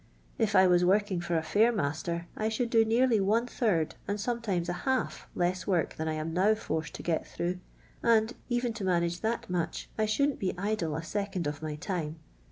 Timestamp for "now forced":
6.33-6.95